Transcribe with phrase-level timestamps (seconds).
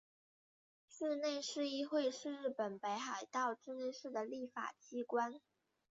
[0.91, 5.39] 稚内市议会是日本北海道稚内市的立法机关。